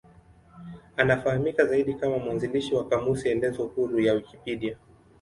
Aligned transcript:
Anafahamika 0.97 1.65
zaidi 1.65 1.93
kama 1.93 2.17
mwanzilishi 2.17 2.75
wa 2.75 2.87
kamusi 2.89 3.29
elezo 3.29 3.63
huru 3.67 3.99
ya 3.99 4.13
Wikipedia. 4.13 4.77